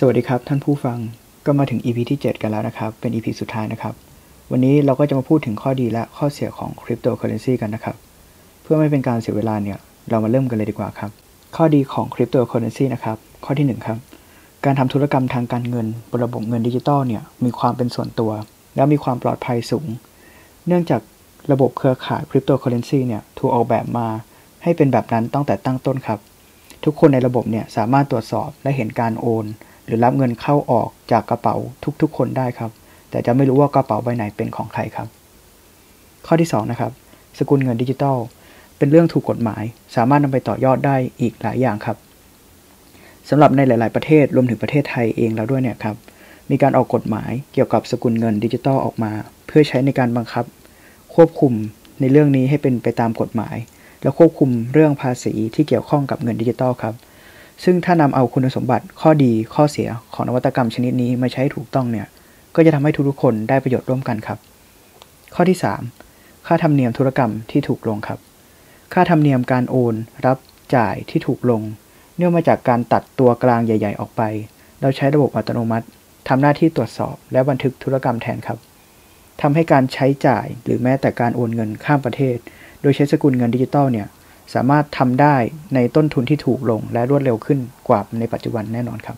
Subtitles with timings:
[0.00, 0.98] สวัสดีครับท่านผู้ฟัง
[1.46, 3.94] ก็มาถึง EP ที่ 7 กันแล้วนะครับ เป็น EP สุดท้ายนะครับ
[4.50, 7.96] วันนี้เราก็จะมาพูดถึงข้อดีและข้อเสียของคริปโตเคอเรนซีกันนะครับ
[8.62, 11.10] เพื่อไม่เป็นการเสียเวลาเนี่ย เรามาเริ่มกันเลยดีกว่าครับ
[11.56, 13.98] ข้อดีของคริปโตเคอเรนซีนะครับ ข้อที่ 1 ครับ
[14.64, 18.32] การทำธุรกรรมทางการเงินบนระบบเงินดิจิตอลเนี่ย มีความเป็นส่วนตัว
[18.76, 19.86] และมีความปลอดภัยสูง
[20.66, 21.00] เนื่องจาก
[21.52, 24.08] ระบบเครือข่ายคริปโตเคอเรนซีเนี่ย ถูกออกแบบมา
[24.62, 26.18] ให้เป็นแบบนั้นตั้งแต่ตั้งต้นครับ
[26.84, 29.46] ทุกคนในระบบเนี่ยสามารถตรวจสอบและเห็นการโอน
[29.88, 31.56] หรือรับเงินเข้าออกจากกระเป๋า
[32.02, 32.70] ทุกๆ คนได้ครับ
[33.10, 35.08] แต่จะไม่รู้ว่ากระเป๋าใบไหนเป็นของใครครับ
[36.26, 36.92] ข้อที่2นะครับ
[37.38, 38.16] สกุลเงินดิจิทัล
[38.78, 39.62] เป็นเรื่องถูกกฎหมาย
[39.96, 41.96] สามารถนำไปต่อยอดได้อีกหลายอย่างครับ
[43.28, 45.96] สำหรับในหลาย ๆ ประเทศรวมถึงประเทศไทยเองแล้วด้วยเนี่ยครับ
[46.50, 49.12] มีการออกกฎหมายเกี่ยวกับสกุลเงินดิจิทัลออกมา
[49.46, 50.44] เพื่อใช้ในการบังคับ
[51.14, 51.52] ควบคุม
[52.00, 53.56] ในเรื่องนี้ให้เป็นไปตามกฎหมาย
[54.02, 56.94] และควบคุมเรื่องภาษีที่เกี่ยวข้องกับเงินดิจิทัลครับ
[57.64, 62.06] ซึ่งถ้านำเอาคุณสมบัติข้อดีข้อเสียของนวัตกรรมชนิดนี้มาใช้ถูกต้องเนี่ย
[62.54, 64.38] ก็จะทำให้ทุกๆคนได้ประโยชน์ร่วมกันครับ
[65.34, 65.58] ข้อที่
[66.00, 68.18] 3 ค่าธรรมเนียมธุรกรรมที่ถูกลงครับ
[68.92, 69.94] ค่าธรรมเนียมการโอน
[70.26, 70.38] รับ
[70.76, 71.62] จ่ายที่ถูกลง
[72.16, 74.22] เนื่องมาจากการตัดตัวกลางใหญ่ ๆ ออกไป
[74.80, 75.86] เราใช้ระบบอัตโนมัติ
[76.28, 78.58] ทำหน้าที่ตรวจสอบและบันทึกธุรกรรมแทนครับ
[79.40, 82.36] ทำให้การใช้จ่ายหรือแม้แต่การโอนเงินข้ามประเทศ
[82.82, 84.06] โดยใช้สกุลเงินดิจิตอลเนี่ย
[84.54, 85.36] สามารถทำได้
[85.74, 89.16] ในต้นทุนที่ถูกลงและรวดเร็วขึ้นกว่าในปัจจุบันแน่นอนครับ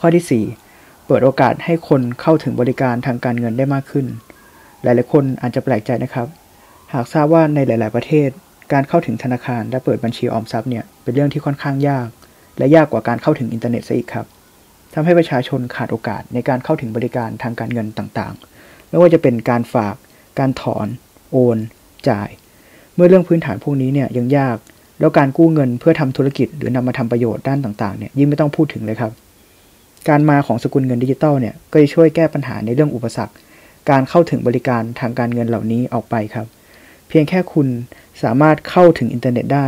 [0.00, 4.06] ข้อที่ 4 เปิดโอกาสให้คนเข้าถึงบริการทางการเงินได้มากขึ้น
[4.82, 6.28] หลายๆคนอาจจะแปลกใจนะครับ
[6.92, 8.28] หากทราบว่าในหลาย ๆ ประเทศ
[8.72, 12.08] การเข้าถึงธนาคารและเปิดบัญชีออมทรัพย์เนี่ยเป็นเรื่องที่ค่อนข้างยาก
[12.58, 14.26] และยากกว่าการเข้าถึงอินเทอร์เน็ตซะอีกครับ
[14.94, 19.94] ทำให้ประชาชนขาดโอกาสในการเข้าถึงบริการทางการเงินต่างๆ ไม่ว่าจะเป็นการฝาก
[20.38, 20.86] การถอน
[21.30, 21.58] โอน
[22.08, 22.28] จ่าย
[22.94, 24.56] เมื่อเรื่องพื้นฐานพวกนี้เนี่ยยังยาก
[25.00, 29.12] แล้วการกู้เงินเพื่อทำธุรกิจหรือนำมาทำประโยชน์ด้านต่างๆเนี่ยยิ่งไม่ต้องพูดถึงเลยครับ
[30.08, 33.34] การมาของสกุลเงินดิจิตอลเนี่ยก็จะช่วยแก้ปัญหาในเรื่องอุปสรรค
[33.90, 36.46] การเข้าถึงบริการทางการเงินเหล่านี้ออกไปครับ
[37.08, 37.68] เพียงแค่คุณ
[38.22, 39.66] สามารถเข้าถึงอินเทอร์เน็ตได้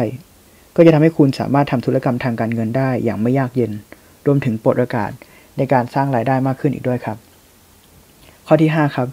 [0.76, 3.72] ก็จะทำให้คุณสามารถทำธุรกรรมทางการเงินได้อย่างไม่ยากเย็น
[4.26, 5.10] รวมถึงเปิดโอกาส
[5.56, 7.16] ในการสร้างรายได้มากขึ้นอีกด้วยครับ
[8.47, 9.09] ข้อที่ 5 ครับ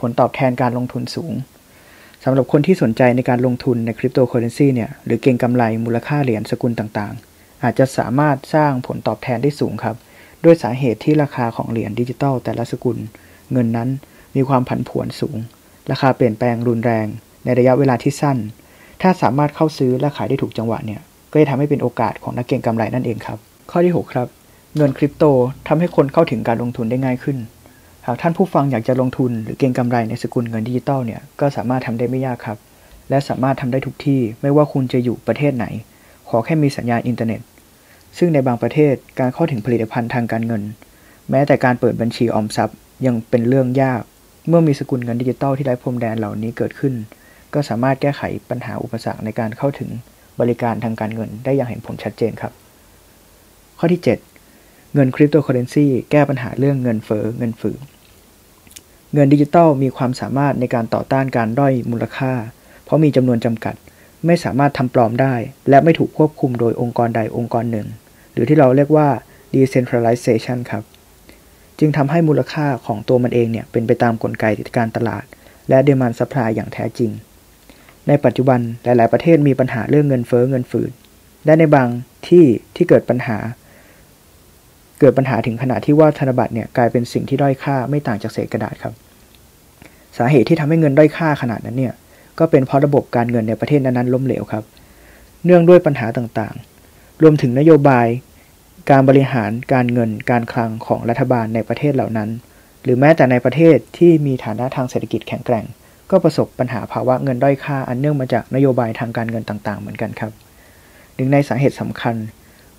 [0.00, 1.32] ผลตอบแทนการลงทุนสูง
[2.24, 9.96] สำหรับคนที่สนใจในการลงทุนในคริปโตเคอเรนซีเนี่ยหรือเก็งกำไรมูลค่าเหรียญสกุลต่างๆ อาจจะสามารถสร้างผลตอบแทนได้สูงครับ
[10.44, 12.98] ด้วยสาเหตุที่ราคาของเหรียญดิจิตอลแต่ละสกุล
[13.52, 13.88] เงินนั้น
[14.36, 15.36] มีความผันผวนสูง
[15.90, 17.06] ราคาเปลี่ยนแปลงรุนแรง
[17.44, 18.38] ในระยะเวลาที่สั้น
[19.02, 21.00] ถ้าสามารถเข้าซื้อและขายได้ถูกจังหวะเนี่ย
[21.32, 23.38] ก็จะทำให้เป็นโอกาสของนักเก็งกำไรนั่นเองครับ
[23.70, 24.28] ข้อที่ 6 ครับ
[24.76, 25.24] เงินคริปโต
[25.68, 27.36] ทำให้คนเข้าถึงการลงทุนได้ง่ายขึ้น
[28.06, 32.58] หากท่านผู้ฟังอยากจะลงทุนหรือเก็งกำไรในสกุลเงินดิจิตอลเนี่ยก็สามารถทำได้ไม่ยากครับ
[33.10, 35.66] และสามารถทำได้ทุกที่ไม่ว่าคุณจะอยู่ประเทศไหน
[36.28, 37.40] ขอแค่มีสัญญาณอินเทอร์เน็ต
[38.18, 40.62] ซึ่งในบางประเทศการเข้าถึงผลิตภัณฑ์ทางการเงิน
[41.30, 44.02] แม้แต่การเปิดบัญชีออมทรัพย์ยังเป็นเรื่องยาก
[44.48, 46.94] เมื่อมีสกุลเงินดิจิตอลที่ไร้พรมแดนเหล่านี้เกิดขึ้น
[47.54, 49.90] ก็สามารถแก้ไขปัญหาอุปสรรคในการเข้าถึง
[50.40, 52.52] บริการทางการเงินได้อย่างเห็นผลชัดเจนครับ
[53.78, 54.29] ข้อที่ 7
[54.94, 57.80] เงินคริปโตเคอเรนซีแก้ปัญหาเรื่องเงินเฟ้อเงินฝืด
[59.14, 62.32] เงินดิจิตอลมีความสามารถในการต่อต้านการด้อยมูลค่า
[62.84, 63.74] เพราะมีจำนวนจำกัด
[64.26, 65.34] ไม่สามารถทำปลอมได้
[65.68, 67.86] และไม่ถูกควบคุมโดยองค์กรใดองค์กรหนึ่ง
[68.32, 69.08] หรือที่เราเรียกว่า
[69.54, 70.84] decentralization ครับ
[71.78, 74.44] จึงทำให้มูลค่าของตัวมันเองเนี่ยเป็นไปตามกลไก
[74.76, 75.24] การตลาด
[75.68, 77.10] และ demand supply อย่างแท้จริง
[78.08, 80.90] ในปัจจุบันหลาย ๆ ประเทศมีปัญหาเรื่องเงินเฟอ้อเงินฝืด
[81.44, 81.88] และในบาง
[82.28, 82.44] ที่
[82.76, 83.38] ที่เกิดปัญหา
[85.00, 88.94] เกิดปัญหาถึงขนาดที่ว่าธนบัตรเนี่ยกลายเป็นสิ่งที่ด้อยค่าไม่ต่างจากเศษกระดาษครับ
[90.18, 91.94] สาเหตุที่ทำให้เงินด้อยค่าขนาดนั้นเนี่ย
[92.38, 94.64] ก็เป็นเพราะระบบการเงินในประเทศนั้นๆล้มเหลวครับ
[95.44, 98.06] เนื่องด้วยปัญหาต่างๆ รวมถึงนโยบาย
[98.90, 102.28] การบริหารการเงิน การคลังของรัฐบาลในประเทศเหล่านั้น
[102.82, 105.64] หรือแม้แต่ในประเทศที่มีฐานะทางเศรษฐกิจแข็งแกร่ง
[106.10, 110.32] ก็ประสบปัญหาภาวะเงินด้อยค่า อันเนื่องมาจากนโยบายทางการเงินต่างๆ เหมือนกันครับ
[111.14, 112.14] หนึ่งในสาเหตุสำคัญ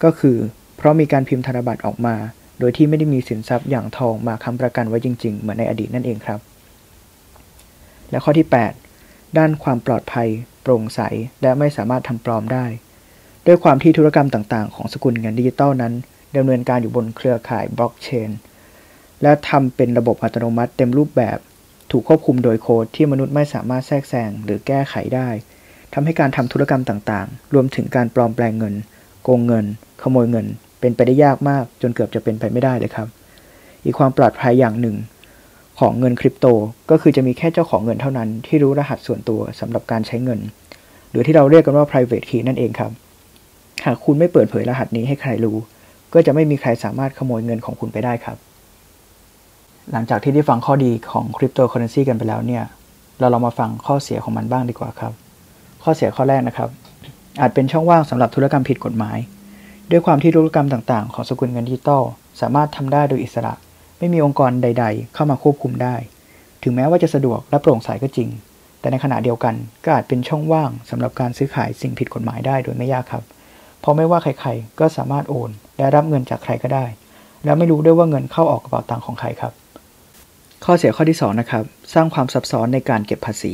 [0.04, 0.38] ก็คือ
[0.82, 2.16] เพราะมีการพิมพ์ธนบัตรออกมา
[2.60, 6.40] โดยที่ไม่ได้มีสินทรัพย์อย่างทองมาค้ำประกันไว้จริง ๆ เหมือนในอดีตนั่นเองครับ
[8.10, 8.48] และข้อที่
[8.92, 10.28] 8 ด้านความปลอดภัย
[10.62, 11.00] โปร่งใส
[11.42, 12.66] และไม่สามารถทำปลอมได้
[13.48, 15.94] ด้วยความที่ธุรกรรมต่างๆ ของสกุลเงินดิจิตอลนั้น
[16.38, 18.30] ดำเนินการอยู่บนเครือข่ายบล็อกเชน
[19.22, 21.38] และทำเป็นระบบอัตโนมัติเต็มรูปแบบ
[21.92, 25.30] ถูกควบคุมโดยโค้ดที่มนุษย์ไม่สามารถแทรกแซงหรือแก้ไขได้
[25.94, 28.76] ทำให้การทำธุรกรรมต่างๆ รวมถึงการปลอมแปลงเงิน
[29.24, 29.66] โกงเงิน
[30.02, 30.48] ขโมยเงิน
[30.82, 33.08] เป็นไปได้ยากมาก จนเกือบจะเป็นไปไม่ได้เลยครับ
[33.84, 34.96] อีกความปลอดภัยอย่างหนึ่ง
[35.80, 36.46] ของเงินคริปโต
[36.92, 40.40] ก็คือจะมีแค่เจ้าของเงินเท่านั้น ที่รู้รหัสส่วนตัวสำหรับการใช้เงิน
[41.12, 42.92] หรือที่เราเรียกกันว่า private key นั่นเองครับ
[43.86, 45.58] หากคุณไม่เปิดเผยรหัสนี้ให้ใครรู้
[46.14, 48.38] ก็จะไม่มีใครสามารถขโมยเงินของคุณไปได้ครับ
[49.92, 52.64] หลังจากที่ได้ฟังข้อดีของคริปโตเคอเรนซีกันไปแล้วเนี่ย
[53.20, 55.14] เราลองมาฟังข้อเสียของมันบ้างดีกว่าครับ
[55.84, 56.70] ข้อเสียข้อแรกนะครับ
[57.42, 59.18] อาจเป็นช่องว่างสำหรับธุรกรรมผิดกฎหมาย
[59.92, 62.04] ด้วยความที่ธุรกรรมต่างๆ ของสกุลเงินดิจิตอล
[62.42, 63.54] สามารถทำได้โดยอิสระ
[64.00, 65.96] ไม่มีองค์กรใด ๆ เข้ามาควบคุมได้
[66.64, 68.30] ถึงแม้ว่าจะสะดวกและโปร่งใสก็จริง
[68.80, 73.24] แต่ในขณะเดียวกันก็อาจเป็นช่องว่างสำหรับการซื้อขายสิ่งผิดกฎหมายได้โดยไม่ยากครับ
[73.80, 76.86] เพราะไม่ว่าใครๆ ก็สามารถโอนและรับเงินจากใครก็ได้
[77.46, 79.54] แล้วไม่รู้ด้วยว่าเงินเข้าออกกระเป๋าตังค์ของใครครับ
[80.66, 83.54] ข้อเสียข้อที่2นะครับ สร้างความซับซ้อนในการเก็บภาษี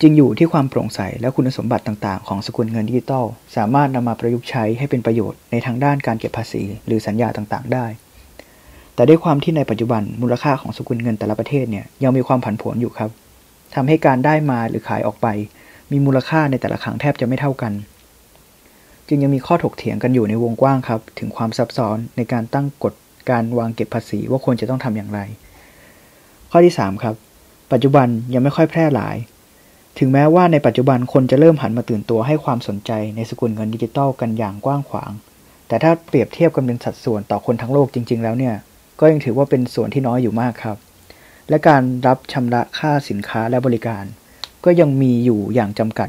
[0.00, 3.24] จึงอยู่ที่ความโปร่งใสและคุณสมบัติต่าง ๆ ของสกุลเงินดิจิตอล
[3.56, 7.86] สามารถนำมาประยุกต์ใช้ให้เป็นประโยชน์ในทางด้านการเก็บภาษี หรือสัญญาต่างๆ ได้
[8.94, 13.10] แต่ด้วยความที่ในปัจจุบันมูลค่าของสกุลเงินแต่ละประเทศเนี่ยยังมีความผันผวนอยู่ครับ
[13.74, 15.26] ทำให้การได้มาหรือขายออกไป
[15.90, 17.72] มีมูลค่าในแต่ละครั้งแทบจะไม่เท่ากัน
[19.08, 22.94] จึงยังมีข้อถกเถียงกันอยู่ในวงกว้างครับ ถึงความซับซ้อนในการตั้งกฎ
[23.30, 25.20] การวางเก็บภาษีว่าควรจะต้องทำอย่างไร
[26.50, 27.14] ข้อที่ 3 ครับ
[27.72, 29.16] ปัจจุบันยังไม่ค่อยแพร่หลาย
[29.98, 35.10] ถึงแม้ว่าในปัจจุบันคนจะเริ่มหันมาตื่นตัวให้ความสนใจในสกุลเงินดิจิตอลกันอย่างกว้างขวาง
[35.68, 38.54] แต่ถ้าเปรียบเทียบกันเป็นสัดส่วนต่อคนทั้งโลกจริง ๆ แล้วเนี่ย
[39.00, 40.76] ก็ยังถือว่าเป็นส่วนที่น้อยอยู่มากครับ
[41.48, 44.04] และการรับชำระค่าสินค้าและบริการ
[44.64, 46.08] ก็ยังมีอยู่อย่างจำกัด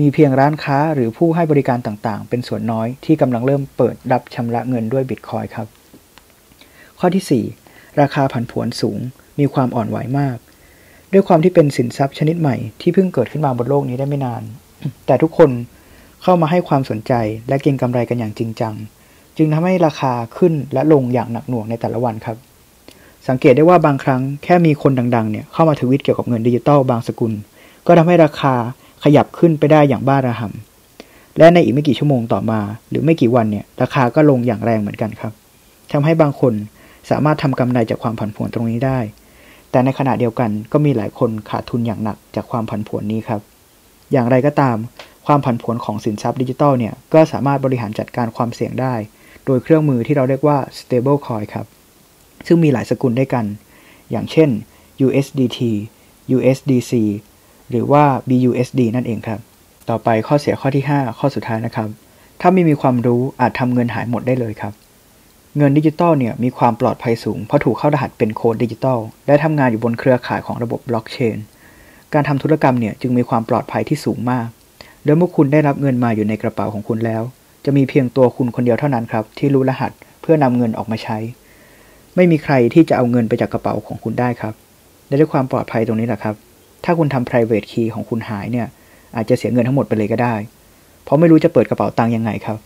[0.00, 5.66] มีเพียงร้านค้าหรือผู้ให้บริการต่างๆ เป็นส่วนน้อยที่กำลังเริ่มเปิดรับชำระเงินด้วยบิตคอยครับ
[6.98, 8.98] ข้อที่ 4 ราคาผันผวนสูง
[9.38, 10.36] มีความอ่อนไหวมาก
[11.12, 14.42] ด้วยความที่เป็นสินทรัพย์ชนิดใหม่ที่เพิ่งเกิดขึ้นมาบนโลกนี้ได้ไม่นาน
[15.06, 15.50] แต่ทุกคน
[16.22, 17.12] เข้ามาให้ความสนใจ
[17.48, 18.74] และเก็งกำไรกันอย่างจริงจัง
[19.36, 22.36] จึงทำให้ราคาขึ้นและลงอย่างหนักหน่วงในแต่ละวันครับ
[23.28, 27.32] สังเกตได้ว่าบางครั้งแค่มีคนดังๆเนี่ยเข้ามาทวิตเกี่ยวกับเงินดิจิตอลบางสกุล
[27.86, 28.54] ก็ทำให้ราคา
[29.04, 35.32] ขยับขึ้นไปได้อย่างบ้าระห่ำและในอีกไม่กี่ชั่วโมงต่อมา หรือไม่กี่วันเนี่ยราคาก็ลงอย่างแรงเหมือนกันครับ
[35.92, 36.52] ทำให้บางคน
[37.10, 38.98] สามารถทำกำไรจากความผันผวนตรงนี้ได้
[39.70, 43.40] แต่ในขณะเดียวกันก็มีหลายคนขาดทุนอย่างหนักจากความผันผวนนี้ครับ
[44.12, 44.76] อย่างไรก็ตาม
[45.26, 48.94] ความผันผวนของสินทรัพย์ดิจิทัลเนี่ยก็สามารถบริหารจัดการความเสี่ยงได้
[49.44, 51.66] โดยเครื่องมือที่เราเรียกว่า stable coin ครับ
[52.46, 53.44] ซึ่งมีหลายสกุลด้วยกัน
[54.10, 54.48] อย่างเช่น
[55.06, 55.60] USDT
[56.36, 56.92] USDC
[57.70, 59.40] หรือว่า BUSD นั่นเองครับ
[59.90, 61.88] ต่อไปข้อเสียข้อที่ 5 ข้อสุดท้ายนะครับ
[62.40, 64.72] ถ้าไม่มีความรู้อาจทำเงินหายหมดได้เลยครับ
[65.56, 71.36] เงินดิจิตอลเนี่ยมีความปลอดภัยสูง เพราะถูกเข้ารหัสเป็นโค้ดดิจิตอลและทำงานอยู่บนเครือข่ายของระบบบล็อกเชน
[72.14, 74.48] การทำธุรกรรมเนี่ยจึงมีความปลอดภัยที่สูงมาก
[75.04, 77.22] และเมื่อคุณได้รับเงินมาอยู่ในกระเป๋าของคุณแล้ว
[77.64, 79.92] จะมีเพียงตัวคุณคนเดียวเท่านั้นครับ ที่รู้รหัส
[80.22, 81.18] เพื่อนำเงินออกมาใช้
[82.16, 84.54] ไม่มีใครที่จะเอาเงินไปจากกระเป๋าของคุณได้ครับ
[85.08, 86.34] และด้วยความปลอดภัยตรงนี้แหละครับ
[86.84, 88.66] ถ้าคุณทำ private key ของคุณหายเนี่ย
[89.16, 90.34] อาจจะเสียเงินทั้งหมดไปเลยก็ได้
[91.04, 92.58] เพราะไม่รู้จะเปิดกระเป๋าตังค์ยังไงครับ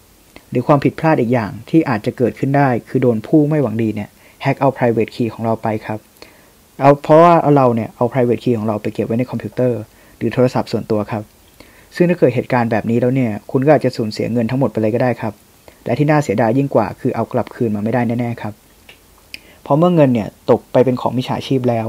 [0.55, 4.09] รือความผิดพลาดอีกอย่างที่อาจจะเกิดขึ้นได้ คือโดนผู้ไม่หวังดีเนี่ย
[4.43, 5.99] แฮกเอา private key ของเราไปครับ
[6.81, 9.81] เอาเพราะว่าเราเนี่ยเอา private key ของเราไปเก็บไว้ในคอมพิวเตอร์
[10.17, 11.23] หรือโทรศัพท์ส่วนตัวครับ
[11.97, 15.35] ซึ่งถ้าเกิดเหตุการณ์แบบนี้แล้วเนี่ย คุณก็อาจจะสูญเสียเงินทั้งหมดไปเลยก็ได้ครับ
[15.85, 18.55] และที่น่าเสียดายยิ่งกว่าคือเอากลับคืนมาไม่ได้แน่ๆครับ
[19.63, 21.87] เพราะเมื่อเงินเนี่ยตกไปเป็นของมิจฉาชีพแล้ว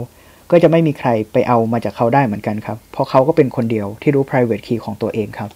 [0.52, 5.50] ก็จะไม่มีใครไปเอามาจากเขาได้เหมือนกันครับ เพราะเขาก็เป็นคนเดียวที่รู้ private key ของตัวเองครับ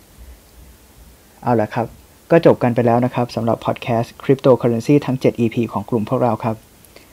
[1.43, 1.87] เอาละครับ
[2.31, 6.55] ก็จบกันไปแล้วนะครับสำหรับพอดแคสต์คริปโตเคอเรนซีทั้ง 7 EP ของกลุ่มพวกเราครับ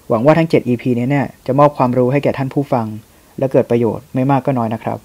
[0.08, 2.86] หวังว่าทั้ง 7 EP นี้เนี่ยจะมอบความรู้ให้แก่ท่านผู้ฟัง
[3.38, 4.98] และเกิดประโยชน์ไม่มากก็น้อยนะครับ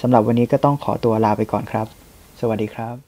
[0.00, 1.86] สำหรับวันนี้ก็ต้องขอตัวลาไปก่อนครับ
[2.40, 3.05] สวัสดีครับ